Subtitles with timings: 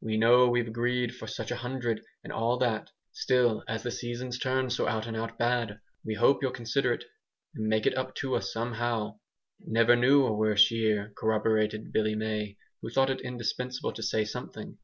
[0.00, 2.88] We know we've agreed for so much a hundred, and all that.
[3.12, 7.04] Still as the season's turned so out and out bad, we hope you'll consider it
[7.54, 9.18] and make it up to us somehow."
[9.60, 14.78] "Never knew a worse year," corroborated Billy May, who thought it indispensable to say something.